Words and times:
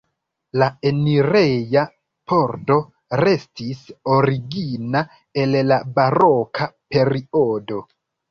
La 0.59 0.67
enireja 0.91 1.81
pordo 2.33 2.77
restis 3.21 3.83
origina 4.15 5.05
el 5.43 5.55
la 5.73 5.79
baroka 5.99 6.71
periodo. 6.97 7.79